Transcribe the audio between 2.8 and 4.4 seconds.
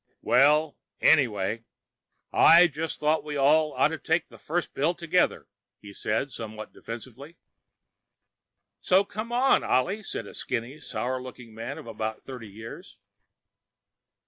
thought we all oughta take the